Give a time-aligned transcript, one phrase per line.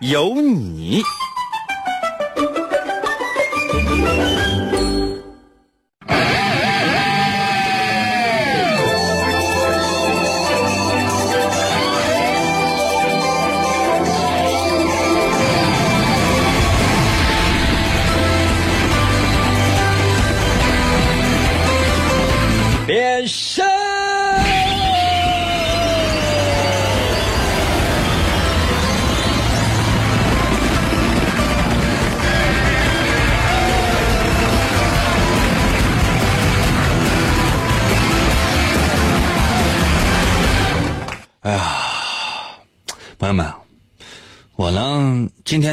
[0.00, 1.02] 有你。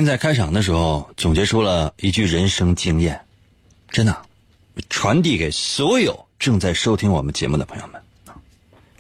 [0.04, 3.22] 天在开场的时候总结出了一句人生经验，
[3.90, 4.14] 真的，
[4.90, 8.02] 传递给所有正在收听我们节目的朋友们。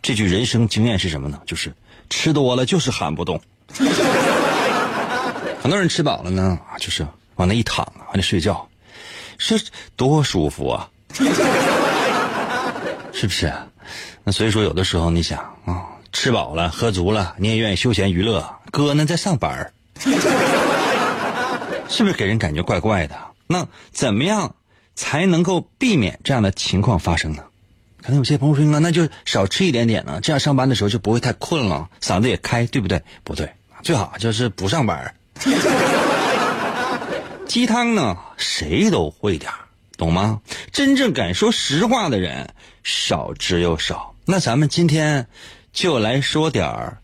[0.01, 1.41] 这句人生经验是什么呢？
[1.45, 1.73] 就是
[2.09, 3.41] 吃多了就是喊不动。
[5.61, 8.65] 很多人吃饱了呢，就是往那一躺，往那睡觉，
[9.37, 9.61] 是
[9.97, 10.89] 多舒服啊，
[13.11, 13.51] 是不是？
[14.23, 15.83] 那所以说，有的时候你想啊。
[16.13, 18.47] 吃饱了，喝足了，你也愿意休闲娱乐。
[18.69, 19.73] 哥呢，在上班儿
[21.95, 23.16] 是不是给人感觉怪怪的？
[23.45, 24.55] 那怎么样
[24.95, 27.44] 才能够避免这样的情况发生呢？
[28.02, 33.47] 可能有些朋友说：“那就少吃一点点呢，这样上班的时候就不会太困了，嗓子也开，对不对？”不对，
[33.83, 35.16] 最好就是不上班。
[37.47, 39.52] 鸡汤呢，谁都会点
[39.95, 40.41] 懂吗？
[40.71, 42.49] 真正敢说实话的人
[42.83, 44.15] 少之又少。
[44.25, 45.27] 那咱们今天。
[45.73, 46.99] 就来说点儿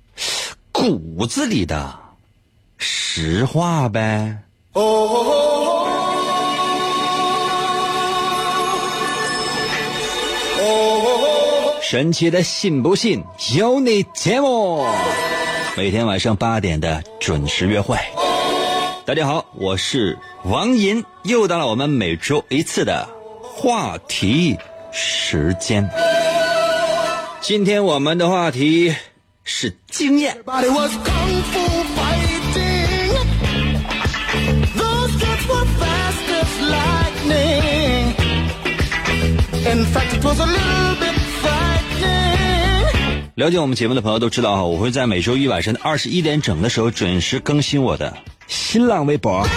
[0.71, 1.97] 骨子里的
[2.77, 4.37] 实话呗。
[11.81, 13.23] 神奇的信不信
[13.55, 14.85] 由你节目，
[15.75, 17.97] 每天晚上八点的准时约会。
[19.05, 23.09] 大家好，我是王银，又到了我们每周一次的
[23.41, 24.55] 话题
[24.91, 25.89] 时间。
[27.41, 28.93] 今天我们的话题
[29.43, 30.37] 是经验。
[43.35, 49.47] 了解我们节目的朋友都知道哈，我会在每周一晚上的二十一点整的时候准时更新我的新浪微博。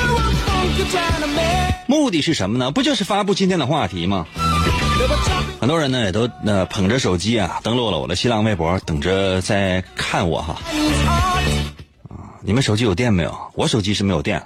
[1.86, 2.70] 目的是什么呢？
[2.70, 4.26] 不就是发布今天的话题吗？
[5.60, 10.56] 很多人呢也都呃捧着手机啊登录了我的新浪微博，等着在看我哈。
[12.08, 13.36] 啊，你们手机有电没有？
[13.54, 14.42] 我手机是没有电。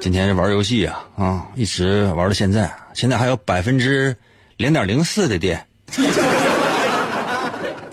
[0.00, 4.16] 今天是玩游戏啊啊，一直玩到现在，现在还有百分之
[4.56, 5.64] 零点零四的电。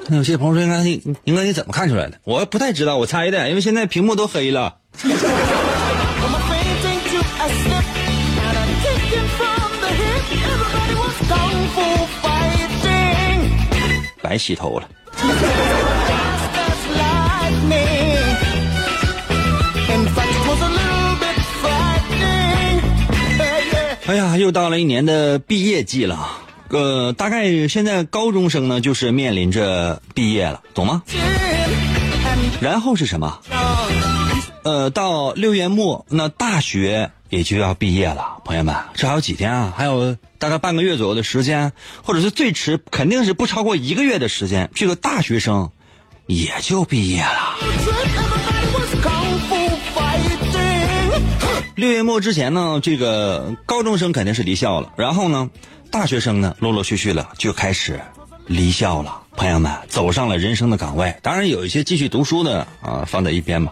[0.08, 4.78] 那有些朋友说：“应该你应该你怎么看出来的？”我不太知道，我猜的，因为现在屏幕都黑了。
[14.22, 14.88] 白洗头了。
[24.08, 26.30] 哎呀，又到了一年的毕业季了，
[26.70, 31.04] 呃，大概现在高中生呢，就是面临着毕业了，懂吗？
[32.62, 33.40] 然后是什么？
[34.64, 39.74] 呃，到六月末，那大学也就要毕业了，朋友们，这还有几天啊？
[39.76, 45.72] 还有大概半个月左右的时间，或者是最迟肯定是不超过一个月的时间，这个大学生
[46.28, 47.58] 也就毕业了。
[51.78, 55.52] 六月末之前呢，这个高中生肯定是离校了，然后呢，
[55.92, 58.02] 大学生呢，陆陆续续的就开始
[58.48, 63.72] 离校了，朋友们走上了人生的岗位，当然有一些继续读书的啊，放在一边嘛。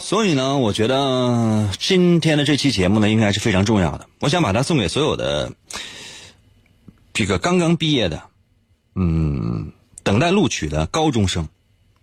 [0.00, 4.08] 所以呢，我觉得今天的这期节目呢，应该是非常重要的。
[4.20, 5.52] 我想把它送给所有的
[7.12, 8.22] 这个刚刚毕业的，
[8.94, 9.70] 嗯，
[10.02, 11.46] 等待录取的高中生，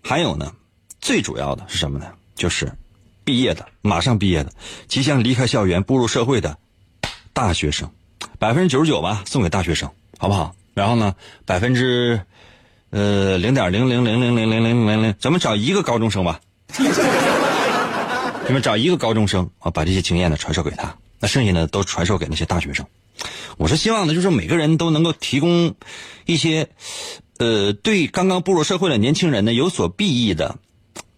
[0.03, 0.51] 还有呢，
[0.99, 2.07] 最主要的是什么呢？
[2.35, 2.71] 就是
[3.23, 4.51] 毕业的，马上毕业的，
[4.87, 6.57] 即将离开校园步入社会的
[7.33, 7.89] 大学生，
[8.39, 10.55] 百分之九十九吧，送给大学生，好不好？
[10.73, 11.15] 然后呢，
[11.45, 12.21] 百分之
[12.91, 16.39] 呃，零点零零零零零零零零零，咱们找一个高中生吧。
[18.47, 22.85] 你们找一个高中生啊，把这些经验呢传授给他，那剩下的都传授给那些大学生。
[23.57, 25.73] 我是希望呢，就是每个人都能够提供
[26.25, 26.69] 一些，
[27.39, 30.57] 呃，对刚刚步入社会的年轻人呢有所裨益的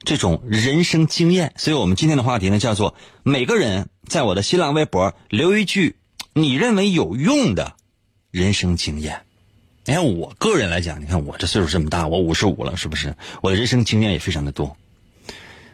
[0.04, 1.54] 这种人生经验。
[1.56, 5.96] 所以我们今天的话题呢叫做每个人在我的新浪微博留一句
[6.34, 7.76] 你认为有用的
[8.32, 9.22] 人生经验。
[9.86, 13.16] 你看我个人来讲，你看我这岁数这么大，我五十五了，是不是？
[13.42, 14.78] 我的人生经验也非常的多。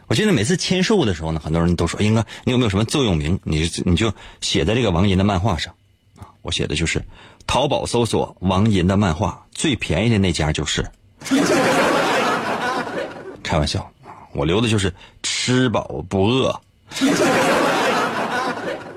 [0.06, 3.38] 我记得每次签售的时候呢，很多人都说：“英哥，你有没有什么座右铭？
[3.42, 5.74] 你你就写在这个王银的漫画上。”
[6.16, 7.04] 啊，我写的就是
[7.46, 10.88] 淘宝搜索王银的漫画，最便宜的那家就是。
[13.42, 13.92] 开玩笑
[14.36, 14.92] 我留的就是
[15.22, 16.60] 吃饱不饿。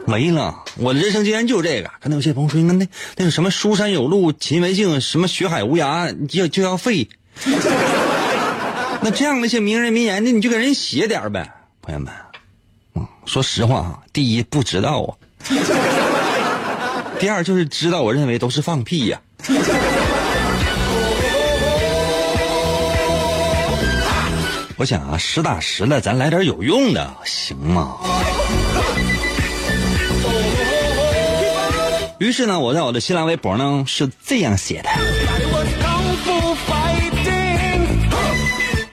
[0.06, 1.90] 没了，我的人生经验就是这个。
[2.00, 7.08] 可能有些朋友说：“那那那个什么书山有路勤为径，什么学海无涯就就要废。
[9.02, 11.50] ”那这样那些名人名言的，你就给人写点呗，
[11.82, 12.12] 朋友们。
[12.96, 15.16] 嗯，说实话啊，第一不知道啊，
[17.20, 19.22] 第二就是知道，我认为都是放屁呀。
[24.80, 27.98] 我想啊，实打实的，咱来点有用的，行吗？
[32.18, 34.90] 于是呢，我在我的新浪微博呢是这样写的。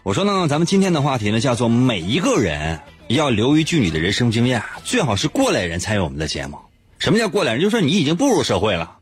[0.02, 6.58] 我说呢，咱们今天的话题呢叫做每一个人要留一句你的人生经验，最好是过来人参与我们的节目。
[6.98, 7.60] 什么叫过来人？
[7.60, 8.96] 就是说你已经步入社会了，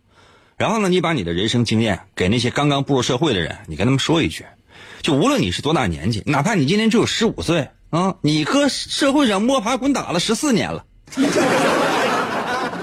[0.59, 4.45] 然后呢，你把你的人生经验给那些刚刚步入社会的人，你跟他们说一句，
[5.03, 10.85] 就无论你是多大年纪，哪怕你今年只有十五岁啊，你搁社会上摸爬滚打了十四年了，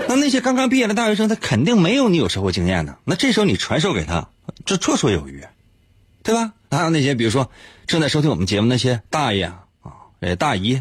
[0.07, 2.97] 那那些刚刚毕业的大学生，他肯定没有你有社会经验的。
[3.05, 4.29] 那这时候你传授给他，
[4.65, 5.43] 这绰绰有余，
[6.23, 6.53] 对吧？
[6.69, 7.49] 还有那些，比如说
[7.87, 9.55] 正在收听我们节目那些大爷啊，
[10.19, 10.75] 哎大姨，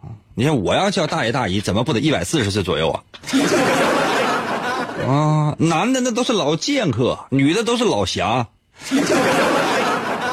[0.00, 3.02] 啊，你看我要叫大爷大姨，怎么不得一百四十岁左右啊？
[5.06, 8.48] 啊，男的那都是老剑客，女的都是老侠。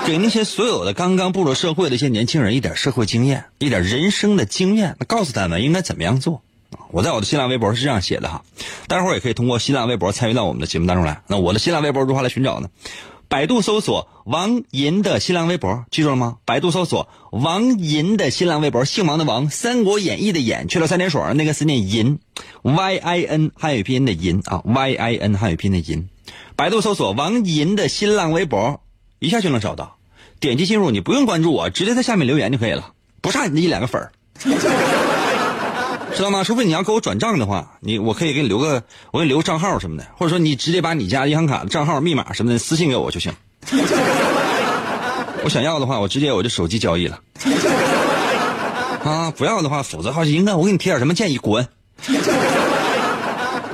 [0.05, 6.41] 给那些所有的刚刚步入社会的一些年轻人一点社会经验，一点人生的经验，告诉他们应该怎么样做。
[6.89, 8.43] 我在我的新浪微博是这样写的哈，
[8.87, 11.21] 待会儿也可以通过新浪微博参与到我们的节目当中来。
[11.27, 12.69] 那我的新浪微博如何来寻找呢？
[13.27, 16.37] 百度搜索王银的新浪微博，记住了吗？
[16.43, 22.19] 百度搜索王银的新浪微博，姓王的王，《三国演义》的演，去了三点水，那个是念银
[22.63, 26.09] ，Y I N 汉语拼音的银啊，Y I N 汉语拼音的银。
[26.57, 28.81] 百度搜索王银的新浪微博，
[29.21, 29.97] 一下就能找到。
[30.39, 34.11] 点击进入，你不用关注我，直接在下面留言就可以了，不差你那一两个粉儿。
[36.15, 36.43] 知道吗？
[36.43, 43.31] 除非你要给我转账的话，你我可以给你留个，我给你留个账号什么的，或者说你直接把你家银行卡的账号、密码什么的私信给我就行。
[45.43, 47.19] 我想要的话，我直接我就手机交易了。
[49.05, 51.67] 啊，不要的话，否则的话，英哥，我给你提点什么建议，滚。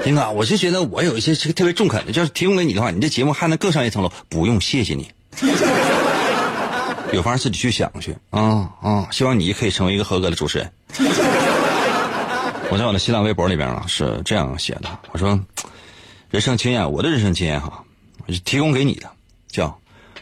[0.05, 4.11] 英哥，我是觉得我有一些特别中肯的，就是提供给你的话，你这节目还能更上一层楼。
[4.27, 5.09] 不用，谢谢你。
[7.13, 9.07] 有法自己去想去啊啊！
[9.11, 10.69] 希望你可以成为一个合格的主持人。
[12.69, 15.39] 我在我的新浪微博里边啊是这样写的，我说，
[16.29, 17.85] 人生经验，我的人生经验哈，
[18.43, 19.09] 提供给你的，
[19.49, 19.79] 叫，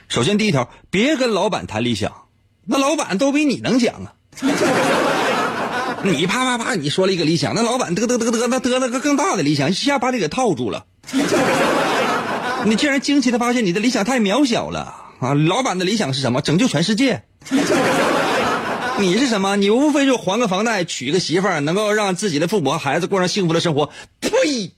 [0.08, 2.14] 首先第一条，别跟老板谈理想，
[2.66, 4.14] 那老板都比你能讲啊，
[6.04, 10.86] 你啪啪啪你说了一个理想，那老板得得得得那得了个更大的理想，一下把你给套住了，
[12.66, 15.34] 你竟然惊奇的发现你的理想太渺小了啊！
[15.34, 16.42] 老板的理想是什么？
[16.42, 17.24] 拯救全世界。
[18.98, 19.56] 你是什么？
[19.56, 23.90] 你无非就还个房贷，娶个媳妇儿，能够让自己的父母和孩子过上幸福的生活。
[24.22, 24.72] 呸！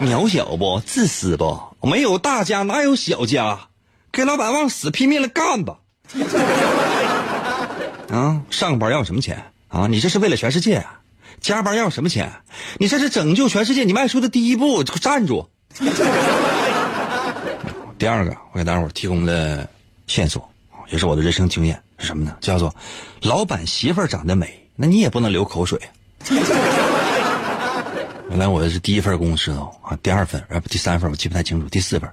[0.00, 0.82] 渺小不？
[0.84, 1.58] 自私不？
[1.82, 3.68] 没有大家哪有小家？
[4.12, 5.76] 给老板往死拼命了干吧！
[8.10, 9.86] 啊，上班要什么钱啊？
[9.86, 11.00] 你这是为了全世界啊？
[11.40, 12.32] 加班要什么钱？
[12.78, 15.48] 你这是拯救全世界，你迈出的第一步，站住！
[17.98, 19.68] 第二个，我给大伙提供的
[20.06, 20.48] 线索，
[20.90, 21.80] 也是我的人生经验。
[21.98, 22.36] 是什么呢？
[22.42, 22.74] 叫做
[23.22, 25.80] 老板媳妇儿长得美，那你也不能流口水。
[28.28, 32.10] 原来我是第一份工资啊，第二份啊不第三份我记不太清楚，第四份，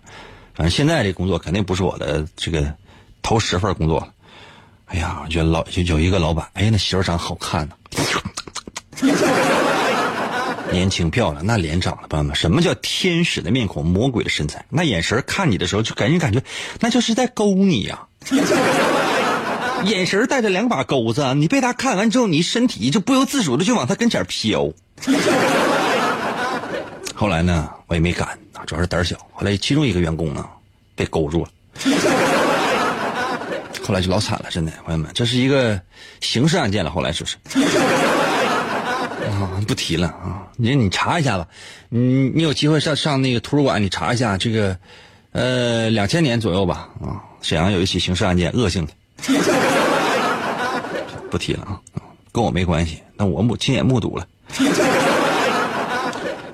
[0.53, 2.73] 反正现在这工作肯定不是我的这个
[3.21, 4.13] 头十份工作了。
[4.85, 7.75] 哎呀，我觉得老有有一个老板，哎呀那媳妇长好看呢，
[10.73, 14.65] 年轻漂亮，那脸长得朋友们，什么叫天使的面孔，魔鬼的身材？
[14.69, 16.41] 那眼神看你的时候就给人感觉
[16.79, 17.99] 那就是在勾你呀。
[19.85, 24.67] 眼神带着两把钩子，你被他看完之后，你身体就不由自主的就往他跟前飘。
[27.13, 28.27] 后来呢，我也没敢，
[28.65, 29.15] 主要是胆小。
[29.31, 30.43] 后来其中一个员工呢，
[30.95, 31.49] 被勾住了，
[33.85, 35.79] 后来就老惨了，真的，朋友们，这是一个
[36.21, 36.89] 刑事案件了。
[36.89, 37.35] 后来就是，
[39.67, 41.47] 不提了啊，你你查一下吧，
[41.89, 44.77] 你你有机会上上那个图书馆，你查一下这个，
[45.31, 48.93] 呃，两千年左右吧，啊，沈阳有一起刑事案件，恶性的，
[51.29, 51.79] 不提了啊，
[52.31, 54.27] 跟我没关系，那我目亲眼目睹了，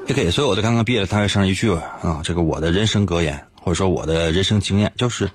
[0.07, 5.29] 也给所有的刚刚毕业的大学生一句啊，这个我的人生格言，或者说我的人生经验，就是。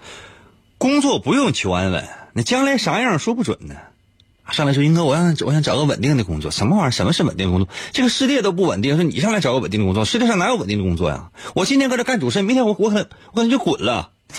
[0.77, 3.75] 工作不用求安稳，那将来啥样说不准呢？
[4.51, 6.51] 上来说，英哥，我想我想找个稳定的工作。
[6.51, 6.91] 什么玩意儿？
[6.91, 7.69] 什么是稳定工作？
[7.93, 8.95] 这个世界都不稳定。
[8.97, 11.31] 说你上来找个稳定的工作，世界上哪有稳定的工作呀？
[11.55, 14.11] 我今天搁这干主持人，明天我我可能我可能就滚了。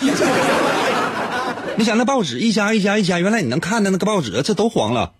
[1.76, 5.12] 你想那报纸一家一家一家，原来你能看的那个报纸，这都黄了。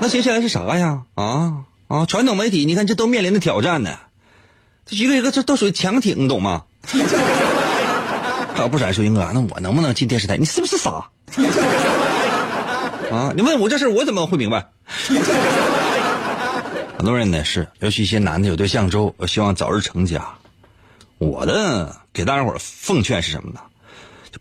[0.00, 1.02] 那接下来是啥呀？
[1.14, 2.06] 啊啊！
[2.06, 3.90] 传统媒体，你看这都面临的挑战呢。
[4.86, 6.62] 这一个一个这都属于强挺，你懂吗？
[8.70, 10.36] 不闪说英哥，那我能不能进电视台？
[10.36, 11.10] 你是不是傻？
[13.10, 13.32] 啊！
[13.34, 14.68] 你问我这事我怎么会明白？
[16.96, 20.24] 很多人呢是，尤其一些男的有对象之后，希望早日成家。
[21.18, 23.60] 我的给大家伙奉劝是什么呢？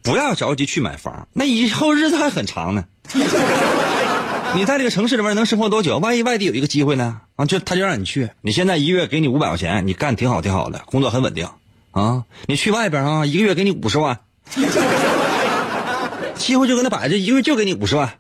[0.04, 2.86] 不要着急去买房，那以后日子还很长呢。
[4.56, 5.98] 你在这个城市里面能生活多久？
[6.00, 7.22] 万一外地有一个机会呢？
[7.36, 8.30] 啊，就他就让你去。
[8.42, 11.48] 你现在一月给你五百块钱，你干挺好挺好的，工作很稳定。
[11.92, 14.20] 啊，你去外边啊，一个月给你五十万，
[16.36, 18.14] 机会就跟那摆着，一个月就给你五十万，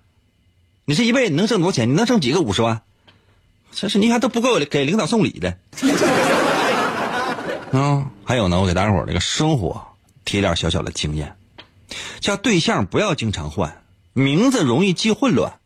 [0.89, 1.87] 你这一辈子能挣多少钱？
[1.87, 2.81] 你能挣几个五十万？
[3.71, 5.55] 这是你看都不够给领导送礼的。
[7.71, 9.85] 啊，还有呢，我给大家伙这个生活
[10.25, 11.35] 提点小小的经验，
[12.19, 15.59] 叫对象不要经常换，名字容易记混乱，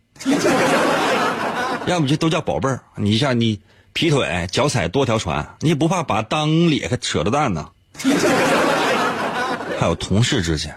[1.85, 2.83] 要么就都叫宝贝儿。
[2.97, 3.61] 你像你
[3.93, 7.69] 劈腿脚踩多条船，你也不怕把裆裂开扯着蛋呢？
[9.79, 10.75] 还有同事之间，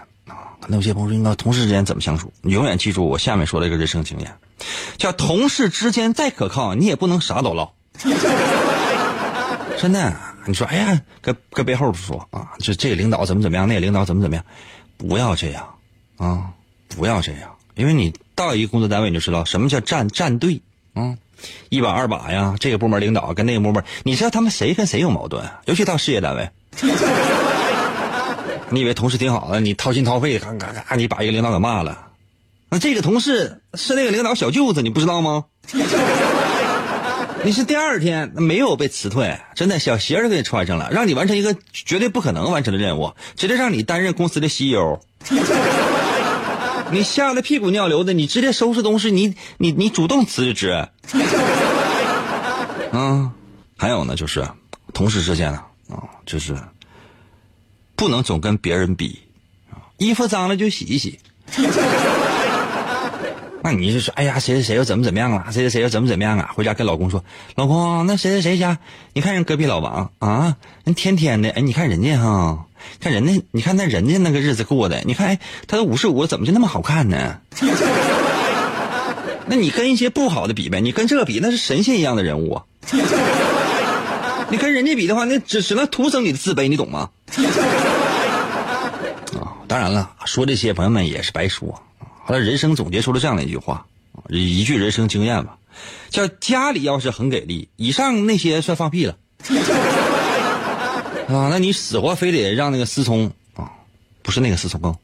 [0.67, 2.31] 那有些朋友，应该同事之间怎么相处？
[2.41, 4.35] 你永远记住我下面说的一个人生经验，
[4.97, 7.71] 叫同事之间再可靠，你也不能啥都唠。
[9.79, 10.13] 真的，
[10.45, 14.43] 你说，哎呀，搁搁背后说啊，就这个领导怎么怎么样，那个领导怎么怎么样，
[14.97, 15.75] 不要这样
[16.17, 16.49] 啊，
[16.89, 20.61] 不要这样，因为你到一个工作单位，你就知道什么叫站站队
[20.93, 21.15] 啊，
[21.69, 25.47] 一把二把呀，这个部门领导跟那个部门，你知道他们谁跟谁有矛盾？
[25.65, 26.49] 尤其到事业单位。
[28.69, 32.07] 你以为同事挺好的，你掏心掏肺，咔咔咔，你把一个领导给骂了，
[32.69, 35.45] 那这个同事是那个领导小舅子，你不知道吗？
[37.43, 44.99] 你是第二天没有被辞退，真的小鞋都给你穿上了，让你完成一个绝对不可能完成的任务，直接让你担任公司的 CEO。
[46.91, 50.87] 你吓得屁股尿流的，你直接收拾东西，你你你主动辞职。
[52.91, 53.31] 嗯，
[53.77, 54.45] 还有呢，就是
[54.93, 55.63] 同事之间啊。
[55.89, 56.53] 啊，就是
[57.97, 59.19] 不能总跟别人比，
[59.97, 61.19] 衣服脏了就洗一洗。
[63.63, 65.47] 那你就说，哎呀，谁谁谁又怎么怎么样了？
[65.51, 66.51] 谁谁谁又怎么怎么样啊？
[66.55, 67.25] 回家跟老公说，
[67.55, 68.77] 老公，那谁谁谁家？
[69.13, 72.65] 你看人隔壁老王啊，人天天的，哎，你看人家哈，
[72.99, 77.39] 看人家，你看那人家那个日子过的，你看，哎，他都五十五，怎么就那么好看呢？
[79.49, 82.61] 那你跟一些不好的比呗，你跟这个比，那是神仙一样的人物。
[84.49, 87.09] 你跟人家比的话，那只只能徒增你的自卑，你懂吗？
[89.67, 91.67] 啊，当然了，说这些朋友们也是白说。
[92.25, 93.85] 后来人生总结出了这样的一句话，
[94.29, 95.57] 一句人生经验吧，
[96.09, 99.15] 叫家里要是很给力，以上那些算放屁了。
[101.27, 103.69] 啊，那你死活非得让那个思聪啊，
[104.21, 104.95] 不是那个思聪啊，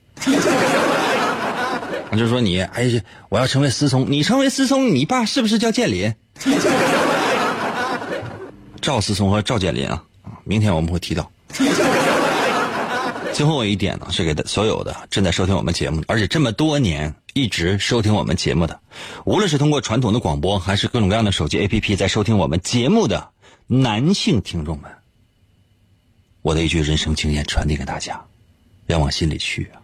[2.14, 6.14] 就是说你哎，我要成为思聪，你成为思聪，你爸是不是叫建林？
[8.82, 10.02] 赵思聪和赵建林啊，
[10.46, 11.30] 明天我们会提到。
[13.34, 18.80] 最后一点呢，是给所有的正在收听我们节目，而且这么多年一直收听我们节目的，
[19.26, 23.30] 无论是通过传统的广播，还是各种各样的手机 APP 在收听我们节目的
[23.66, 24.92] 男性听众们，
[26.44, 28.24] 我的一句人生经验传递给大家，
[28.86, 29.82] 要往心里去啊，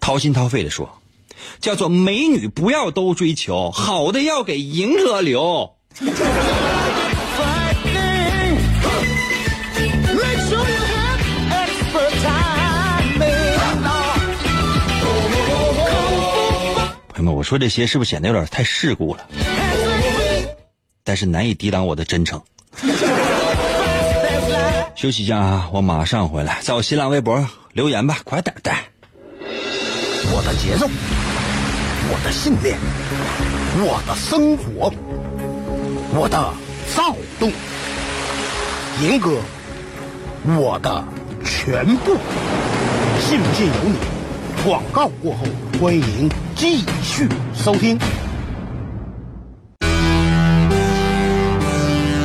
[0.00, 1.00] 掏心掏肺的说，
[1.60, 4.92] 叫做美女不要都追求，好的要给银
[17.32, 19.26] 我说这些是不是显得有点太世故了？
[21.02, 22.40] 但是难以抵挡我的真诚。
[24.94, 28.72] 休息一下啊，我马上回来，在我新浪微博留言吧，快点的。
[30.32, 30.88] 我的节奏，
[32.08, 32.78] 我的信念，
[33.84, 34.92] 我的生活，
[36.18, 36.54] 我的
[36.94, 37.52] 躁动，
[39.02, 39.38] 银哥，
[40.58, 41.04] 我的
[41.44, 42.16] 全部。
[43.20, 43.98] 信不信由你。
[44.64, 45.44] 广告过后，
[45.84, 47.98] 欢迎继续收听。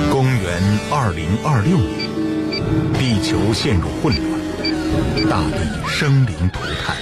[0.10, 2.10] 公元二零二六年，
[2.94, 6.96] 地球陷入混乱，大地生灵涂炭，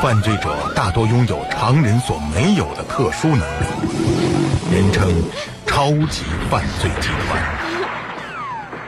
[0.00, 3.66] 犯罪者大多拥有常人所没有的特殊能力，
[4.72, 5.12] 人称
[5.66, 7.42] 超级犯罪集团。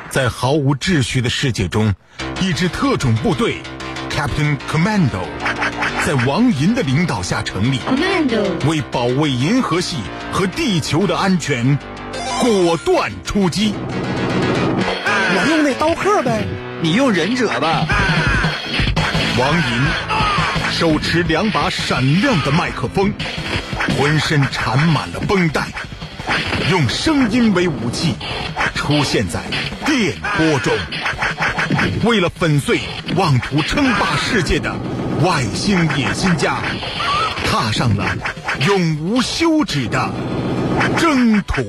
[0.09, 1.93] 在毫无秩序的世界中，
[2.41, 3.57] 一支特种部队
[4.17, 5.27] Captain Commando
[6.07, 9.99] 在王银的领导下成立，Commando，为保卫银河系
[10.33, 11.79] 和地球的安全，
[12.41, 13.75] 果断出击。
[13.99, 16.47] 我用那刀客呗，
[16.81, 17.87] 你用忍者吧。
[19.39, 23.13] 王银手持两把闪亮的麦克风，
[23.99, 25.67] 浑身缠满了绷带，
[26.71, 28.15] 用声音为武器，
[28.75, 29.43] 出现在
[29.85, 30.73] 电波中。
[32.05, 32.81] 为了粉碎
[33.17, 34.75] 妄图称霸世界的
[35.25, 36.63] 外星野心家，
[37.45, 38.17] 踏上了
[38.67, 40.11] 永无休止的
[40.99, 41.63] 征途。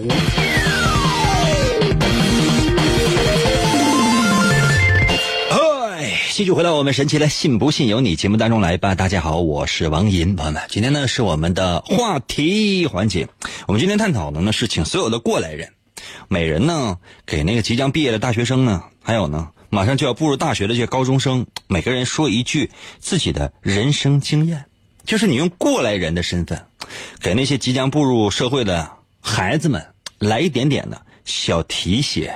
[5.52, 8.96] 哎，继续回到我们神奇的“信不信由你”节目当中来吧。
[8.96, 13.28] 大家好，我是王银，朋友们，今天呢是我们的话题环节。
[13.68, 15.70] 我们今天探讨的呢是请所有的过来人，
[16.28, 22.70] 每人呢给那个即将毕业的大学生呢，还有呢马上就要步入大学的这些高中生，每个人说一句
[23.00, 24.66] 自己的人生经验，
[25.06, 26.66] 就是你用过来人的身份，
[27.22, 28.90] 给那些即将步入社会的
[29.22, 29.86] 孩子们
[30.20, 32.34] 来一点点的小提携。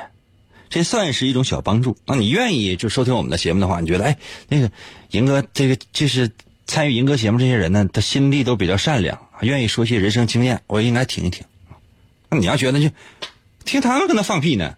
[0.69, 1.97] 这算是一种小帮助。
[2.05, 4.71] 那你愿意就收听我们的节目的话，你觉得哎，那个
[5.09, 6.31] 银哥，这个就是
[6.65, 11.45] 参与银哥节目这些人呢，他心地都比较善良，愿意说些人生经验，我应该听一听。
[12.29, 12.89] 那你要觉得就
[13.65, 14.75] 听他们跟他放屁呢？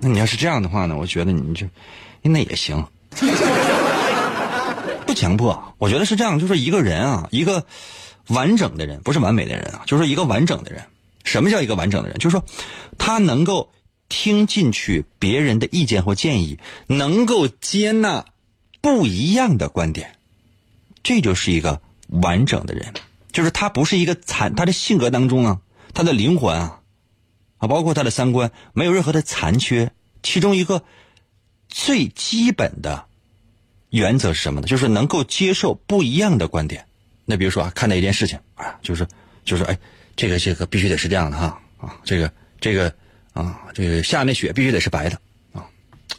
[0.00, 1.66] 那你要是这样的话呢，我觉得你就
[2.22, 2.86] 那也行，
[5.06, 5.74] 不强迫。
[5.78, 7.64] 我觉得是这样，就是一个人啊，一个
[8.28, 10.84] 完整的人，不是完美的人啊，就是一个完整的人。
[11.24, 12.18] 什么叫一个完整的人？
[12.18, 12.44] 就是说，
[12.98, 13.70] 他能够
[14.08, 18.24] 听进去别人的意见或建议，能够接纳
[18.80, 20.16] 不一样的观点，
[21.02, 22.92] 这就是一个完整的人。
[23.32, 25.58] 就是他不是一个残，他的性格当中啊，
[25.92, 26.80] 他的灵魂啊，
[27.66, 29.90] 包括他的三观，没有任何的残缺。
[30.22, 30.82] 其中一个
[31.68, 33.04] 最基本的
[33.90, 34.66] 原则是什么呢？
[34.66, 36.86] 就是能够接受不一样的观点。
[37.24, 39.06] 那比如说啊，看待一件事情啊，就是
[39.44, 39.78] 就是哎。
[40.18, 42.90] 这个这个必须得是这样的哈啊，这个这个
[43.34, 45.20] 啊，这个下那雪必须得是白的
[45.52, 45.62] 啊，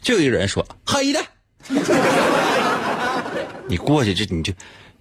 [0.00, 1.20] 就有人说黑的，
[3.66, 4.52] 你过去这你就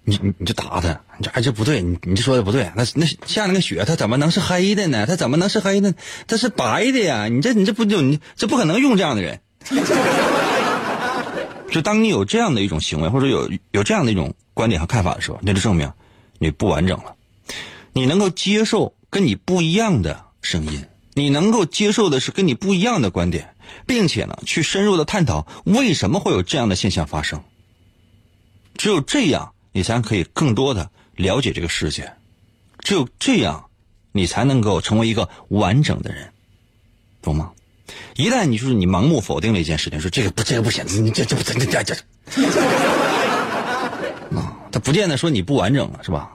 [0.09, 5.05] 你你你就打他，你这哎这不对，你你这说的不对，那那下那个雪它怎么能是黑的呢？
[5.05, 5.93] 它怎么能是黑的？
[6.27, 7.27] 它是白的呀！
[7.27, 9.41] 你这你这不就你这不可能用这样的人。
[11.69, 15.91] 就当你有这样的一种行为，或者有有这样的一种观点和看法的时候，那就证明
[16.39, 17.13] 你不完整了。
[17.91, 23.53] 你能够接受跟你不一样的声音，你能够接受的是跟你不一样的观点，
[23.85, 27.43] 并且呢，去深入的探讨为什么会有这样的现象发生。
[28.77, 32.11] 只有这样，你才可以更多的了解这个世界。
[32.79, 33.69] 只有这样，
[34.11, 36.33] 你才能够成为一个完整的人，
[37.21, 37.51] 懂吗？
[38.15, 41.93] 一旦你就是你盲目否定了一件事情，说这个不这个不行，你这这不这这这，
[44.35, 46.31] 啊，他不见得说你不完整了，是吧？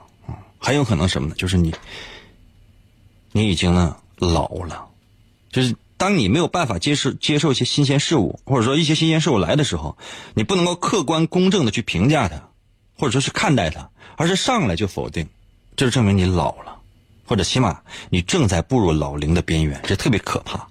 [0.57, 1.35] 很有可能什么呢？
[1.37, 1.75] 就是你，
[3.33, 4.87] 你已经呢老了，
[5.51, 9.97] 就是当你没有办法接受接受一些新鲜事物，或者说一些新鲜事物来的时候，
[10.33, 12.47] 你不能够客观公正的去评价它，
[13.03, 15.27] 或者说是看待它，而是上来就否定，
[15.75, 16.77] 这就证明你老了，
[17.25, 20.65] 或者起码你正在步入老龄的边缘，这特别可怕。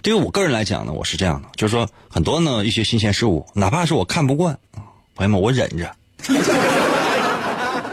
[0.00, 4.58] 对于我个人来讲呢，我是这样的，就是说很多呢一些新鲜事物，哪怕是我看不惯，
[5.14, 5.94] 朋友们，我忍着，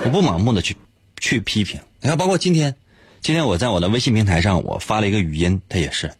[0.05, 0.77] 我不盲目的去。
[1.19, 2.73] 去批评，你看，包括今天，
[3.19, 6.13] 今天我在我的微信平台上，我发了一个语音，它也是。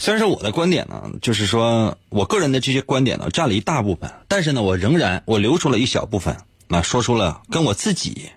[0.00, 6.36] 虽然说我的观点呢，就是说我个人的这些观点呢，占了一大部分，但是呢，我仍然我留出了一小部分，
[6.68, 8.30] 啊，说出了跟我自己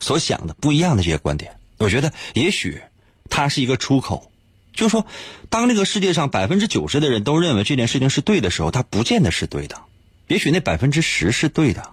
[0.00, 1.56] 所想的不一样的这些观点。
[1.78, 2.82] 我觉得也许
[3.30, 4.32] 它是一个出口，
[4.72, 5.06] 就是说，
[5.48, 9.80] 当这个世界上百分之九十的人都认为这件事情是对的时候，它不见得是对的，
[10.26, 11.90] 也许那百分之十是对的。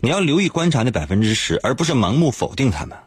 [0.00, 2.98] 你要留意观察那百分之十，而不是盲目否定他们。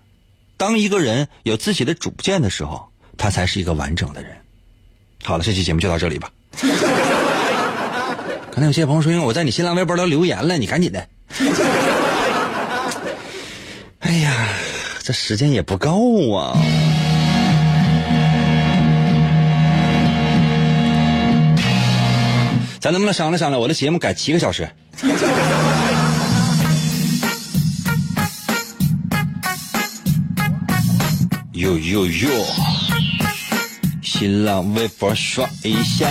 [0.58, 4.38] 当一个人有自己的主见的时候，他才是一个完整的人。
[5.28, 6.30] 好了，这期节目就到这里吧。
[8.50, 11.06] 可能有些朋友说，因为我在你新浪微博都留言了，你赶紧的。
[14.00, 14.48] 哎呀，
[15.04, 16.58] 这时间也不够啊。
[22.80, 24.66] 咱能不能商量商量，我的节目改七个小时？
[31.52, 32.30] 哟哟哟！
[34.10, 36.10] 新浪微博刷一下。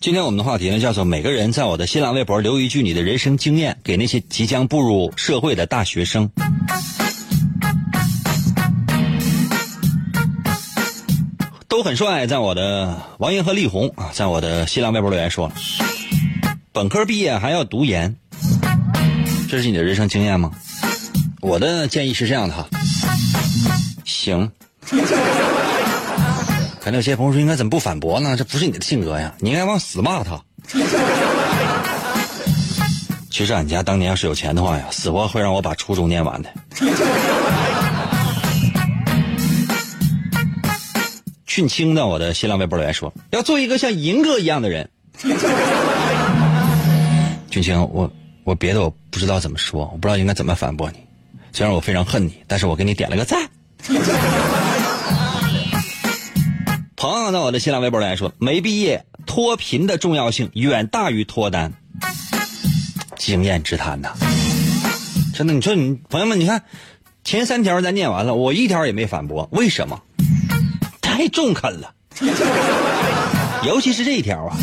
[0.00, 6.28] 今天我们的话题呢，叫做每个人在我的新浪微博留一句你的人生经验，给那些即将步入社会的大学生。
[11.68, 15.52] 都很帅，在我的王英和力宏啊，在我的新浪微博留言说，
[16.72, 18.16] 本科毕业还要读研，
[19.50, 20.50] 这是你的人生经验吗？
[21.42, 22.68] 我的建议是这样的哈，
[24.04, 24.50] 行。
[26.80, 28.36] 可能有些朋友说，应该怎么不反驳呢？
[28.36, 30.42] 这不是你的性格呀，你应该往死骂他。
[33.30, 36.50] 其实俺家当年要是有钱的话呀，死活会让我把初中念完的。
[41.46, 44.90] 俊清的我的新浪微博留言说，要做一个像银哥一样的人。
[47.50, 48.10] 俊清，我
[48.44, 50.98] 我别的我不知道怎么说，我不知道应该怎么反驳你。
[51.52, 53.48] 虽然我非常恨你，但是我给你点了个赞。
[56.96, 61.72] 朋友在我的新浪微博来说，没毕业脱贫的重要性远大于脱单，
[63.16, 64.10] 经验之谈呐！
[65.34, 66.62] 真的，你说你朋友们，你看
[67.24, 70.02] 前三条咱念完了，我一条也没反驳，为什么？
[71.00, 71.94] 太中肯了，
[73.64, 74.56] 尤其是这一条啊！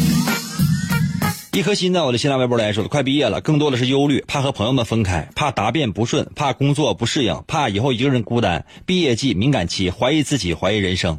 [1.54, 8.64] 一颗心在我的新浪微博来说，快毕业了，更多的是忧虑，怕和朋友们分开，怕答辩不顺，怕工作不适应，怕以后一个人孤单。
[8.86, 11.18] 毕业季敏感期，怀疑自己，怀疑人生。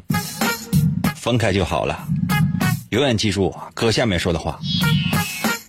[1.15, 2.07] 分开就好了，
[2.91, 4.57] 永远记住哥下面说的话：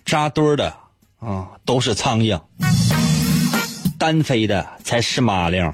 [0.05, 0.73] 扎堆的
[1.19, 2.39] 啊都是苍蝇，
[3.99, 5.73] 单飞的才是麻铃。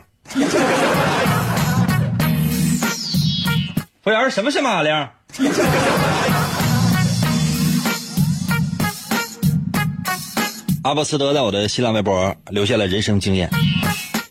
[4.01, 5.07] 服务员，什么是麻铃？
[10.87, 13.49] 阿波斯德在我的新浪微博留下了人生经验：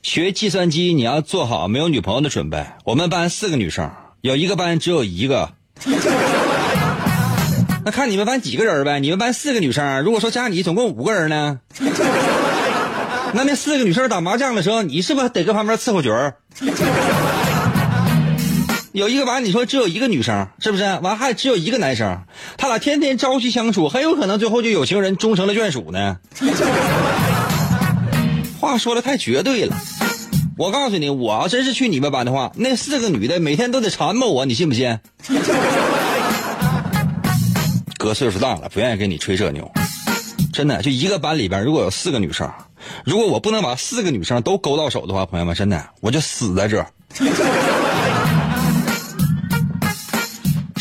[0.03, 2.65] 学计算机你要做好没有女朋友的准备。
[2.85, 3.91] 我们班四个女生。
[4.23, 5.53] 有一个班只有一个，
[7.85, 9.01] 那看你们班几个人呗？
[9.01, 11.61] 你们班四个女生，如果说加你，总共五个人呢？
[13.35, 16.37] 那那四个女生打麻将的时候，你是不是得搁旁边伺候角儿？
[18.97, 20.85] 有一个班，你说只有一个女生，是不是？
[21.03, 22.23] 完还只有一个男生，
[22.57, 26.17] 他俩天天朝夕相处，很有可能最后就有情人终成了眷属呢。
[28.59, 29.77] 话说的太绝对了。
[30.57, 34.99] 我告诉你，我要真是去你们班的话，那四个女的每天都得缠磨我，你信不信？
[37.99, 39.71] 哥岁数大了，不愿意跟你吹这牛。
[40.55, 42.51] 真的，就一个班里边，如果有四个女生，
[43.05, 46.83] 如果我不能把四个女生都勾到手的话，朋友们，真的我就死在这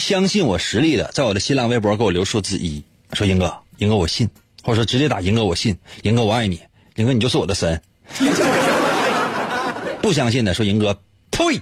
[0.05, 4.29] 相信我实力的，在我的新浪微博给我留数字一，说英哥，英哥我信，
[4.61, 6.61] 或者说直接打英哥我信，英哥我爱你，
[6.93, 7.81] 英哥你就是我的神。
[10.03, 10.95] 不相信的说：“赢哥，
[11.31, 11.59] 呸！”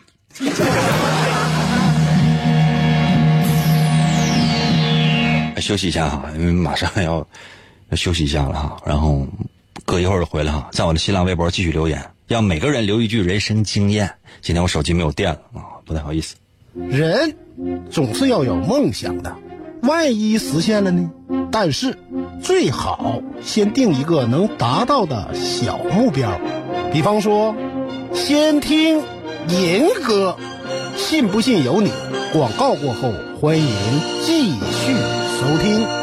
[5.62, 7.26] 休息一下哈，因为马上要
[7.92, 8.78] 要休息一下了哈。
[8.86, 9.26] 然后
[9.86, 14.14] 隔一会儿就回来哈，在我的新浪微博继续留言，让每个人留一句人生经验。
[14.42, 16.36] 今天我手机没有电了啊，不太好意思。
[16.90, 17.34] 人
[17.90, 19.36] 总是要有梦想的，
[19.84, 21.10] 万一实现了呢？
[21.52, 21.98] 但是
[22.42, 26.40] 最好先定一个能达到的小目标，
[26.92, 27.56] 比方说。
[28.16, 29.02] 先听
[29.50, 30.38] 银歌，
[30.96, 31.92] 信不信由你。
[32.32, 33.12] 广告过后，
[33.42, 33.68] 欢迎
[34.22, 34.94] 继续
[35.40, 36.03] 收听。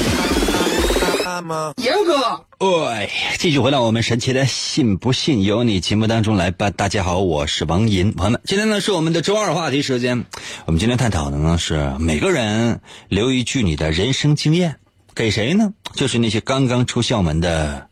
[1.23, 6.71] 哎，继续回到我们神奇的“信不信由你”节目当中来吧。
[6.71, 10.25] 大家好，我是王银，朋友们，今天呢是我们的周二话题时间。
[10.65, 14.77] 我们今天探讨的呢是每个人留一句你的人生经验，
[15.13, 15.73] 给谁呢？
[15.93, 17.87] 就是那些刚刚出校门的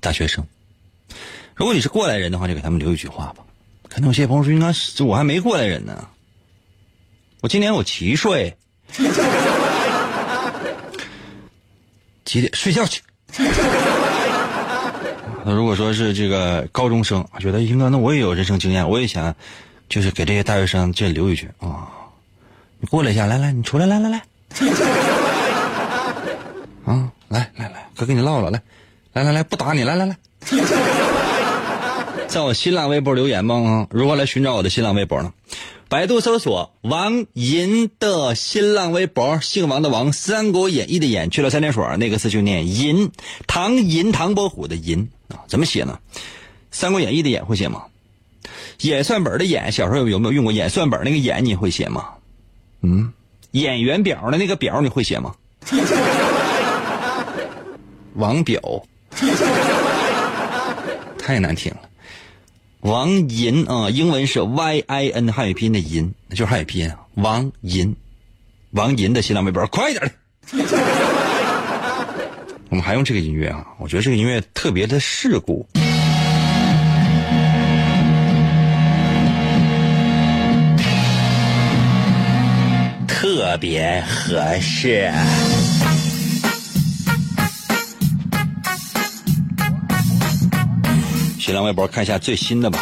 [0.00, 0.46] 大学生。
[1.56, 3.44] 如果你是过来人的话，就给他们留一句话吧。
[3.88, 6.08] 可能有些朋友说，应该是我还没过来人呢，
[7.40, 8.56] 我今年我七岁，
[12.24, 13.02] 几点睡觉去？
[15.46, 19.34] 那如果说是这个高中生，觉得英哥，那我也有人生经验，我也想，
[19.90, 21.86] 就是给这些大学生这留一句啊，
[22.80, 24.22] 你过来一下，来来，你出来，来来来，
[26.86, 28.62] 啊，来来来，哥跟你唠唠，来，
[29.12, 30.16] 来来来，不打你，来来来，
[32.26, 35.30] 在我新浪微博留言吧啊，如何来寻找我的新浪微博呢？
[35.94, 43.12] 百度搜索王银的新浪微博，姓王的王，《三国演义》的演去了三点水，那个字就念银，
[43.46, 46.00] 唐银唐伯虎的银啊，怎么写呢？
[46.72, 47.84] 《三国演义》的演会写吗？
[48.80, 51.44] 演算本的演，小时候有没有用过演算本那个演？
[51.44, 52.08] 你会写吗？
[52.82, 53.12] 嗯，
[53.52, 55.32] 演员表的那个表你会写吗？
[58.14, 58.60] 王表，
[61.16, 61.78] 太难听了。
[62.84, 66.92] 王银啊，英文是 Y I N 汉语拼音的银，那就是汉语拼音。
[67.14, 67.96] 王银，
[68.72, 70.12] 王银的新浪微博，快点的
[72.68, 73.64] 我们还用这个音乐啊？
[73.78, 75.66] 我觉得这个音乐特别的世故，
[83.08, 85.10] 特别合适。
[91.44, 92.78] 新浪微博看一下最新的吧。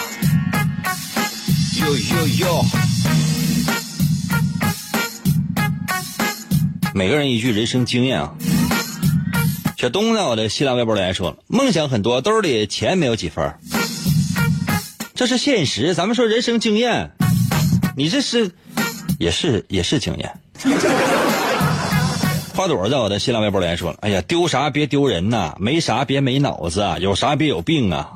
[1.80, 2.64] 哟哟哟！
[6.94, 8.32] 每个人一句人生经验啊。
[9.76, 13.52] 小东在我的新浪微博留言说了：“梦想很多，兜里钱没有几分
[15.16, 15.96] 这是现实。
[15.96, 17.10] 咱们说人生经验，
[17.96, 18.52] 你这是
[19.18, 20.32] 也是也是经验。
[22.54, 28.12] 花朵在我的新浪微博留言说了：“哎呀，丢啥别丢人呐，没啥别没脑子啊，有啥别有病啊。”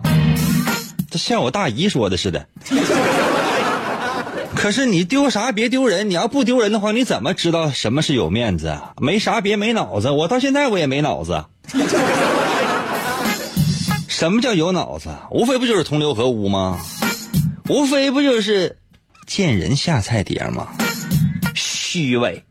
[1.16, 2.46] 像我大姨说的似的。
[4.54, 8.92] 可是你丢啥别丢人，你要不丢人的话，你怎么知道什么是有面子啊？
[8.98, 11.44] 没啥别没脑子，我到现在我也没脑子。
[14.08, 15.10] 什么叫有脑子？
[15.30, 16.78] 无非不就是同流合污吗？
[17.68, 18.78] 无非不就是
[19.26, 20.68] 见人下菜碟吗？
[21.54, 22.42] 虚伪。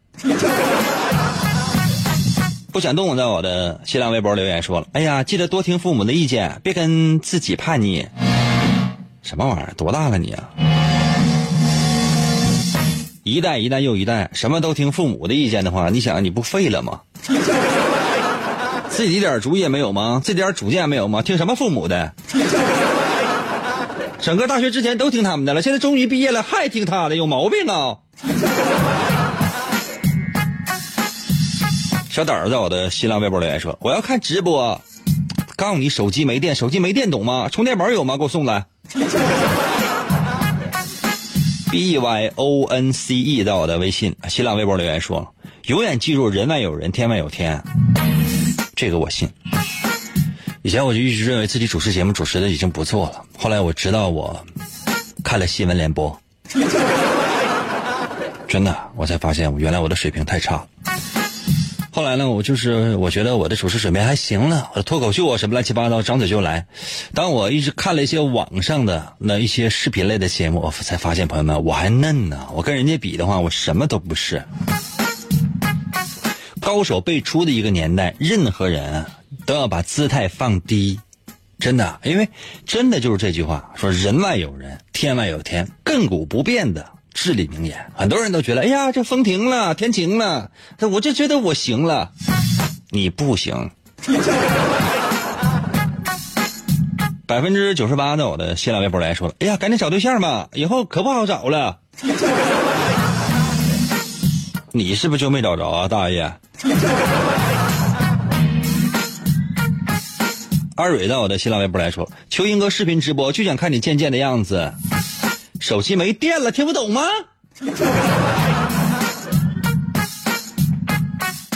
[2.72, 8.08] 不想动在我的新浪微博留言说了：“哎呀，记得多听父母的意见，别跟自己叛逆。”
[9.26, 9.74] 什么玩意儿？
[9.76, 10.44] 多大了你啊？
[13.24, 17.02] 一代一代又一代，什么都听父母的意见的话，你想你不废了吗？
[18.88, 20.22] 自己一点主意也没有吗？
[20.24, 21.24] 自己点主见没有吗？
[21.24, 22.14] 听什么父母的？
[24.22, 27.98] 整个大学之前都听他们的了，现在终于毕业了还听他的，有毛病啊！
[32.12, 34.80] 小胆儿在我的新浪微博留言说：“我要看直播，
[35.56, 37.50] 告诉你手机没电，手机没电懂吗？
[37.52, 38.18] 充电宝有吗？
[38.18, 38.68] 给我送来。”
[41.72, 45.36] B Y O N C E 在我的微信、新浪微博留言说
[45.68, 47.62] ：“永远记住人外有人，天外有天。”
[48.76, 49.30] 这个我信。
[50.62, 54.46] 以前我就一直认为自己主持节目主持的已经不错了，后来我知道我
[55.24, 56.20] 看了新闻联播，
[58.48, 60.66] 真的，我才发现我原来我的水平太差。
[61.96, 66.68] 后来呢，我就是我觉得我的主持水平还行了，我的脱口秀啊什么乱七八糟，张嘴就来。
[67.14, 72.48] 当我一直看了一些网上的那一些视频类的节目，我才发现朋友们我还嫩呢。
[72.52, 74.44] 我跟人家比的话，我什么都不是。
[76.60, 79.06] 高手辈出的一个年代，任何人
[79.46, 81.00] 都要把姿态放低，
[81.60, 82.28] 真的，因为
[82.66, 86.92] 真的就是这句话，说人外有人，天外有天，亘古不变的。
[87.16, 90.52] 至理名言，很多人都觉得，哎呀，这风停了，天晴了，
[90.92, 92.12] 我就觉得我行了，
[92.92, 93.72] 你不行。
[97.26, 101.80] 百分之九十八的我的新浪微博来说了，哎呀，赶紧找对象吧，以后可不好找了。
[104.74, 106.32] 你是不是就没找着啊，大爷？
[110.76, 114.74] 二蕊在我的新浪微博来说，求英哥视频直播，就想看你贱贱的样子。
[115.66, 117.02] 手机没电了，听不懂吗？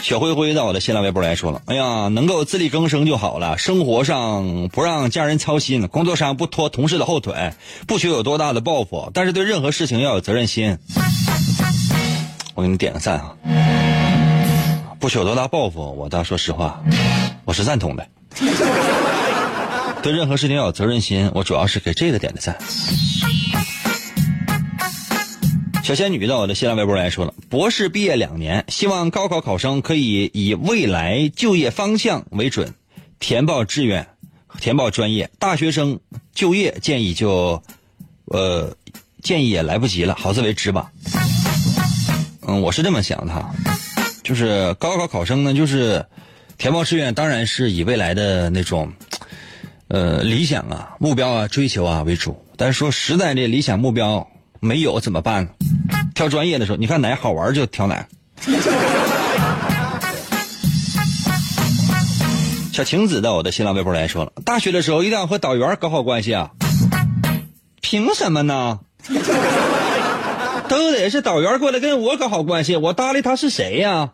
[0.02, 7.54] 小灰灰在我的新浪微博来说了：“哎呀，能够自力更生就好了，生活上不让家人操心，工作上不拖同事的后腿，
[7.86, 10.80] 不求有多大的抱负，但是对任何事情要有责任心。”
[12.56, 13.36] 我给你点个赞啊！
[15.00, 16.82] 不求多大抱负，我倒说实话，
[17.46, 18.08] 我是赞同的。
[20.02, 22.58] 对任何事情要有责任心，我主要是给这个点的赞。
[25.90, 32.72] 小仙女在我的新浪微博来说了：博士毕业两年，希望高考考生可以以未来就业方向为准，
[33.20, 34.08] 填报志愿，
[34.60, 35.28] 填报专业。
[35.40, 36.00] 大学生
[36.32, 37.60] 就业建议就，
[38.26, 38.72] 呃，
[39.24, 40.92] 建议也来不及了，好自为之吧。
[42.42, 43.52] 嗯，我是这么想的哈，
[44.22, 46.06] 就是高考考生呢，就是
[46.60, 48.94] 填报志愿，当然是以未来的那种，
[49.88, 52.40] 呃，理想啊，目标啊，追求啊为主。
[52.56, 55.50] 但是说实在这理想目标没有怎么办？
[56.14, 58.06] 挑专业的时候，你看哪好玩就挑哪。
[62.74, 66.52] 小晴子在我的新浪微博来说了，大学的时候一定要和导员搞好关系啊。
[67.82, 68.80] 凭什么呢？
[70.68, 74.12] 都得是导员过来跟我搞好关系，我搭理他是谁呀？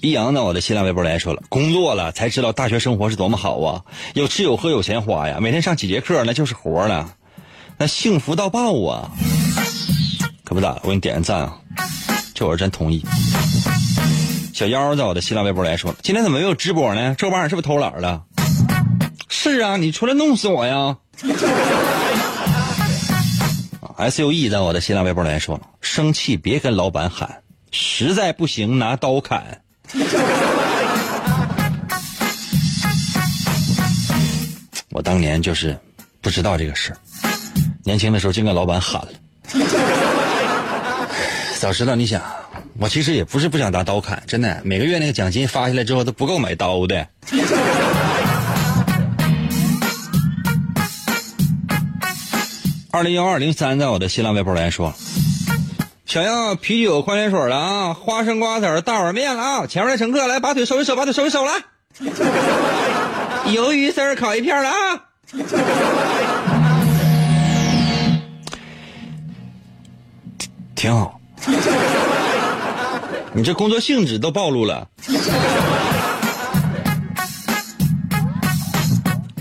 [0.00, 3.82] 一阳在我的新浪微博来说了，工作了才知道大学生活是多么好啊，
[4.14, 7.14] 有吃有喝有钱花呀，每天上几节课那就是活了，
[7.76, 9.10] 那幸福到爆啊！
[10.44, 11.58] 可不咋，我给你点个赞啊，
[12.32, 13.04] 这我是真同意。
[14.54, 17.14] 小妖在我的新浪微博来说，今天怎么没有直播呢？
[17.18, 18.22] 这玩意儿是不是偷懒了？
[19.28, 20.96] 是啊，你出来弄死我呀
[23.80, 29.62] 啊！S U E 在我的新浪微博来说了，生气别跟老板喊，实在不行拿刀砍。
[34.90, 35.78] 我当年就是
[36.20, 36.92] 不知道这个事
[37.84, 39.08] 年轻的时候净跟老板喊了。
[41.58, 42.22] 早知道你想，
[42.78, 47.08] 我其实也不是不想拿刀砍，真的，每个月那个奖金发下来之后都不够买刀的。
[52.90, 54.94] 二零幺二零三，在我的新浪微博来说。
[56.08, 57.92] 想要啤酒、矿泉水了啊！
[57.92, 59.66] 花生瓜子、大碗面了啊！
[59.66, 61.52] 前面的乘客来，把腿收一收，把腿收一收了。
[63.44, 65.04] 鱿鱼丝烤一片了啊！
[70.74, 71.20] 挺好。
[73.34, 74.88] 你这工作性质都暴露了。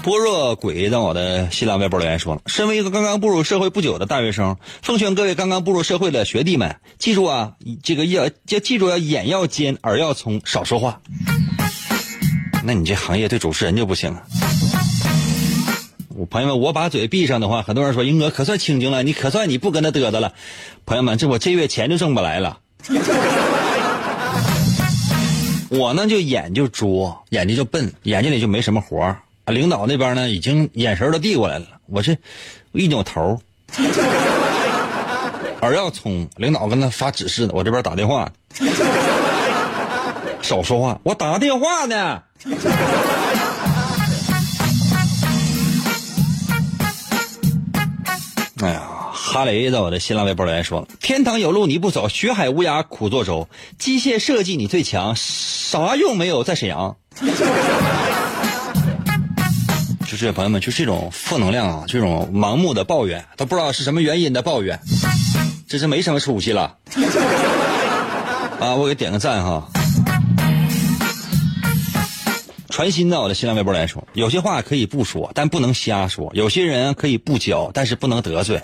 [0.08, 11.02] 般若鬼在我的新浪微博留言说了：“身为一个刚刚步入社会不久的大学生，奉劝各位刚刚步入社会的学弟们，记住啊，这个要要记住要眼要尖，耳要聪，少说话。
[12.64, 14.24] 那你这行业对主持人就不行了。
[16.16, 20.32] 我朋友们，我把嘴闭上的话，很多人说英哥可算清静了，你可算你不跟他嘚瑟了。
[20.86, 22.60] 朋友们，这我这月钱就挣不来了。
[25.70, 31.66] 我呢就眼就拙，眼睛就笨，眼睛里就没什么活儿。”领导那边呢，已经眼神都递过来了。
[31.86, 32.18] 我这
[32.74, 33.40] 一扭头，
[35.62, 37.52] 耳要聪，领导跟他发指示呢。
[37.54, 38.30] 我这边打电话，
[40.42, 42.24] 少说话，我打电话呢。
[48.60, 48.82] 哎呀，
[49.14, 53.48] 哈雷在我的新浪微博留言说：“天堂有路你不走，学海无涯苦作舟，
[53.80, 56.98] 机械设计你最强，啥用没有在沈阳。”
[60.18, 64.80] 是朋友们，就是这种负能量啊，这种盲目的抱怨，都不知道是什么原因的抱怨，
[65.68, 66.76] 这是没什么出息了。
[68.60, 69.70] 啊，我给点个赞哈。
[72.70, 78.62] 传心的，我的新浪微博来说，有些话可以不说，但不能瞎说；有些人可以不交，但是不能得罪。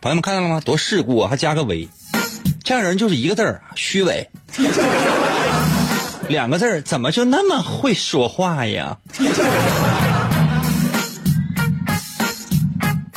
[0.00, 0.60] 朋友们看到了吗？
[0.64, 1.88] 多世故啊，还加个伪，
[2.62, 4.28] 这样人就是一个字儿，虚伪。
[6.28, 8.98] 两个字儿怎么就那么会说话呀？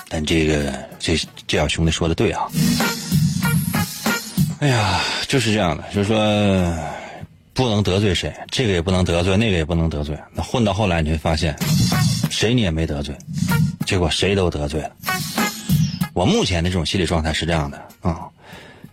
[0.08, 2.47] 但这个这这小兄弟说的对啊。
[4.60, 6.15] 哎呀，就是这样的，就是说
[7.54, 10.17] 不能得罪谁，这个也不能得罪，那个也不能得罪。
[10.34, 11.56] 那混到后来你会发现，
[12.30, 13.15] 谁你也没得罪，
[13.86, 14.91] 结果谁都得罪了。
[16.13, 18.28] 我目前的这种心理状态是这样的啊，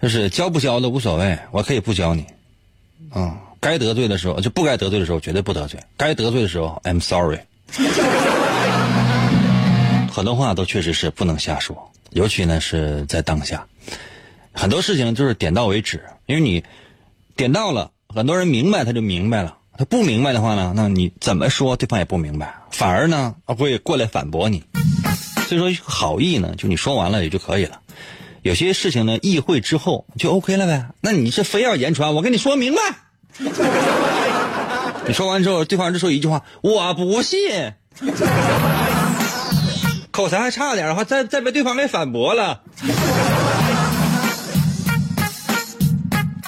[0.00, 2.24] 就是教不教的无所谓，我可以不教你，
[3.11, 3.37] 啊。
[3.61, 7.40] 该得罪的时候就不该得罪的时候绝对不得罪，该得罪的时候 I'm sorry。
[10.12, 13.66] 很多话都确实是不能瞎说，尤其呢是在当下，
[14.53, 16.64] 很多事情就是点到为止，因为你
[17.37, 24.64] 点到了，很多人明白他就明白了，他不明白的话呢，那你怎么说对方也不明白，反而呢会过来反驳你。
[25.47, 27.81] 所以说好意呢，就你说完了也就可以了，
[28.42, 30.88] 有些事情呢意会之后就 OK 了呗。
[31.01, 32.81] 那你是非要言传，我跟你说明白。
[35.06, 37.38] 你说完之后，对方就说一句话：“我不信。
[40.10, 42.63] ”口才还差点的话，再再被对方给反驳了。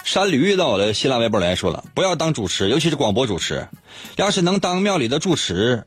[0.05, 3.69] 山驴遇到我的新浪微博来说了：“不要当主持，尤其是广播主持。
[4.17, 5.85] 要是能当庙里的住持，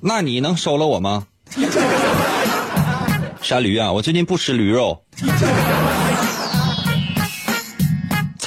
[0.00, 1.26] 那你能收了我吗？”
[3.40, 5.02] 山驴啊，我最近不吃驴肉。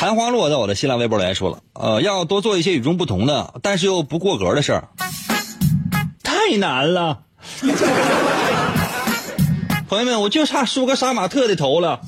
[0.01, 4.89] 昙花落在我的新浪微博来说了，呃，要多做一些与众不同的，但是又不过格的事儿，
[6.23, 7.19] 太难了。
[9.87, 11.99] 朋友们，我就差梳个杀马特的头了，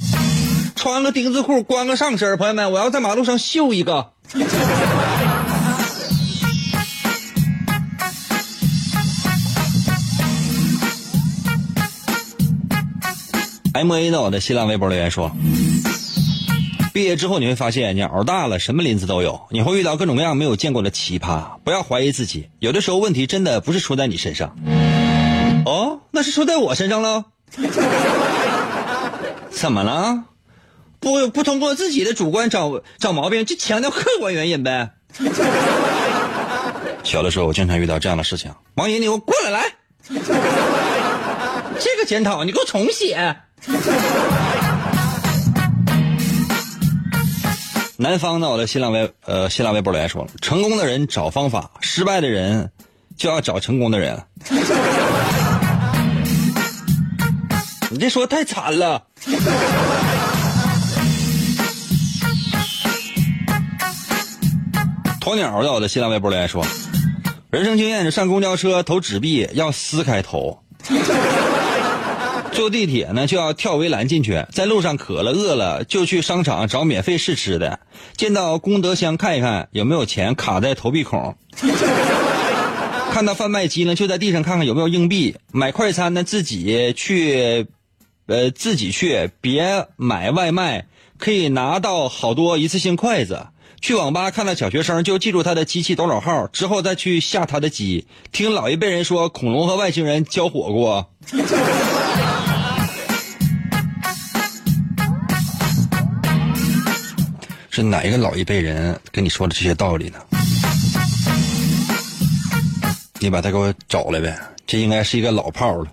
[0.76, 4.14] 穿个丁字裤，光个上身朋友们，我要在马路上秀一个。
[13.76, 15.32] M A 到我的新浪微博留言说。
[16.94, 21.58] 毕业之后你会发现，你熬大了，什么林子都有，你会遇到各种各样没有见过的奇葩。
[21.64, 24.56] 不要怀疑自己，有的时候问题真的不是出在你身上。
[25.66, 27.26] 哦，那是出在我身上了。
[29.50, 30.26] 怎么了？
[31.00, 34.92] 不不通过自己的主观找找毛病，就强调客观原因呗。
[37.04, 38.52] 小的时候我经常遇到这样的事情。
[38.76, 39.64] 王姨，你给我过来来，
[41.80, 43.36] 这个检讨你给我重写。
[48.04, 52.70] 南方呢，我的新浪微呃新浪微博留言说了：成功的人找方法，失败的人
[53.16, 54.22] 就要找成功的人。
[57.90, 59.02] 你这说太惨了。
[65.22, 66.62] 鸵鸟在我的新浪微博留言说：
[67.52, 70.60] 人生经验是上公交车投纸币要撕开投。
[72.54, 77.80] 坐地铁呢就要跳围栏进去，在路上渴了饿了就去商场找免费试吃的，
[78.16, 81.36] 见到功德箱看一看有没有钱卡在投币孔，
[83.12, 87.68] 看到贩卖机呢就在地上看看有没有硬币，买快餐呢自己去，
[88.28, 90.86] 呃自己去别买外卖，
[91.18, 93.48] 可以拿到好多一次性筷子。
[93.82, 98.08] 去网吧看到小学生就记住他的机器多少号，之后再去下他的机。
[98.32, 101.10] 听老一辈人说恐龙和外星人交火过。
[107.76, 110.20] 是哪一个老一辈人跟你说的这些道理呢？
[113.18, 115.88] 你把他给我找来呗，这应该是一个老炮了。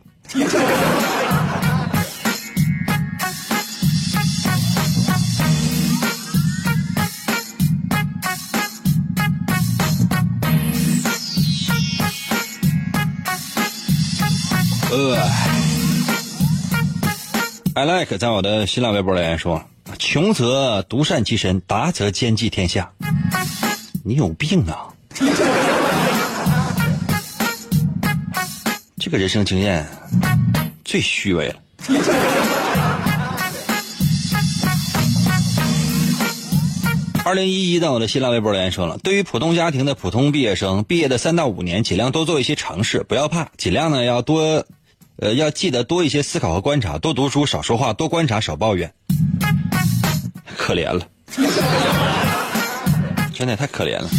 [14.90, 15.30] 呃
[17.72, 19.64] ，I like 在我的新浪微博留言说。
[20.00, 22.90] 穷则独善其身，达则兼济天下。
[24.02, 24.88] 你有病啊！
[28.98, 29.86] 这个人生经验
[30.86, 31.56] 最虚伪了。
[37.22, 44.64] 二零一一的我的新浪微博留言说了：对于普通家庭的普通毕业生，毕业的三到五年，尽量多做一些尝试，不要怕，尽量呢要多，
[45.16, 48.94] 呃，要记得多一些思考和观察，多读书，少说话，多观察，少抱怨。
[50.60, 51.00] 可怜了，
[53.34, 54.10] 真的太可怜了。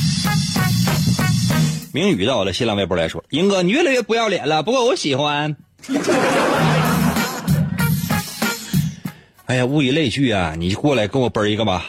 [1.93, 5.55] 明宇到我的新浪微博来说：“英哥，你越来越不要脸了，不过我喜欢。”
[9.45, 11.85] 哎呀，物以类聚啊，你过来跟我啵一个吧。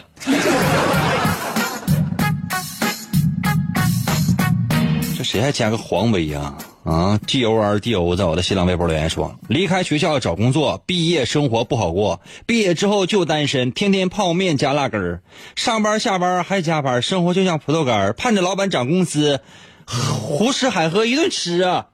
[5.17, 6.41] 这谁还加个黄威呀？
[6.41, 12.21] 啊啊，G O R D O 在我的新浪微博留言说：离开学校找工作，毕业生活不好过。
[12.45, 15.23] 毕业之后就单身，天天泡面加辣根儿，
[15.55, 19.41] 上班下班还加班，生活就像葡萄干儿，盼着老板涨工资，
[19.87, 21.87] 胡吃海喝一顿吃啊。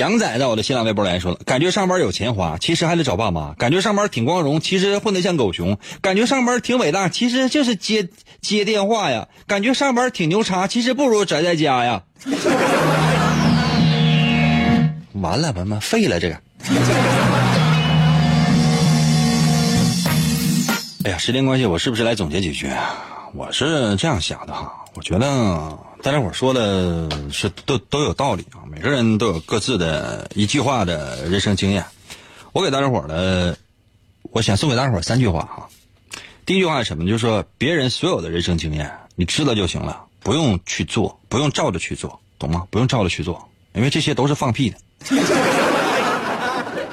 [0.00, 8.08] 杨仔在我的新浪微博来说了，感觉上班有钱花，其实还得找爸妈；感觉上班挺光荣，其实混得像狗熊；感觉上班挺伟大，其实就是接
[8.40, 12.02] 接电话呀；感觉上班挺牛叉，其实不如宅在家呀。
[15.12, 16.36] 完了，完了，废了这个。
[21.04, 22.70] 哎呀，时间关系，我是不是来总结几句？
[23.34, 25.89] 我是这样想的哈，我觉得。
[26.02, 31.84] 大家伙说的是都都有道理啊，每个人都有各自的一句话的人生经验。
[32.52, 33.54] 我给大家伙呢，
[34.30, 35.68] 我想送给大家伙三句话哈。
[36.46, 37.04] 第一句话是什么？
[37.04, 42.66] 就是说别人所有的人生经验，你知道就行了，不用去做，不用照着去做，懂吗？
[42.70, 44.78] 不用照着去做，因为这些都是放屁的。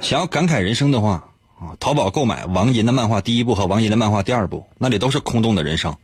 [0.02, 1.24] 想要感慨人生的话
[1.60, 5.96] 啊，淘宝购买王银的漫画第一部和王银的漫画第二部，那里都是空洞的人生。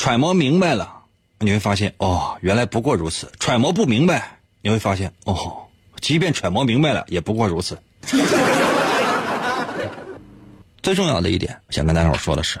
[0.00, 1.02] 揣摩明白了，
[1.40, 3.30] 你会发现哦，原来不过如此。
[3.38, 5.68] 揣摩不明白，你会发现哦，
[6.00, 7.78] 即便揣摩明白了，也不过如此。
[10.82, 12.58] 最重要的一点，想跟大伙说的是，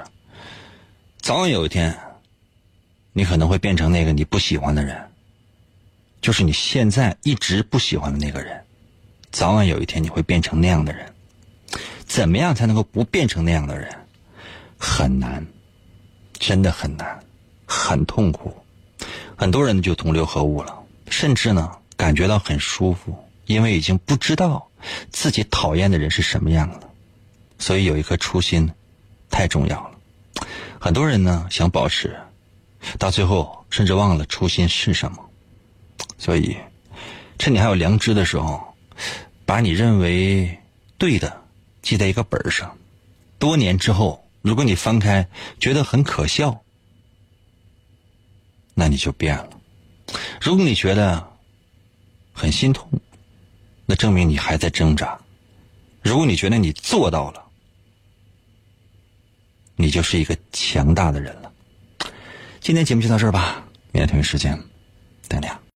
[1.22, 1.98] 早晚有一天，
[3.14, 4.94] 你可能会变成那个你不喜欢的人，
[6.20, 8.62] 就是你现在一直不喜欢的那个人。
[9.32, 11.06] 早晚有一天，你会变成那样的人。
[12.04, 13.90] 怎么样才能够不变成那样的人？
[14.78, 15.42] 很难，
[16.34, 17.18] 真的很难。
[17.72, 18.52] 很痛苦，
[19.36, 20.76] 很多人就同流合污了，
[21.08, 23.16] 甚至呢感觉到很舒服，
[23.46, 24.68] 因为已经不知道
[25.10, 26.80] 自己讨厌的人是什么样了。
[27.60, 28.68] 所以有一颗初心
[29.30, 30.44] 太重要了。
[30.80, 32.18] 很多人呢想保持
[32.98, 35.18] 到最后甚至忘了初心是什么。
[36.18, 36.56] 所以，
[37.38, 38.60] 趁你还有良知的时候，
[39.46, 40.58] 把你认为
[40.98, 41.40] 对的
[41.82, 42.76] 记在一个本上。
[43.38, 45.26] 多年之后，如果你翻开
[45.60, 46.60] 觉得很可笑，
[48.80, 49.46] 那你就变了；
[50.40, 51.22] 如果你觉得
[52.32, 52.88] 很心痛，
[53.84, 55.20] 那证明你还在挣扎；
[56.00, 57.44] 如果你觉得你做到了，
[59.76, 61.52] 你就是一个强大的人了。
[62.58, 63.62] 今天节目就到这儿吧，
[63.92, 64.58] 明天同一时间，
[65.28, 65.60] 等你啊。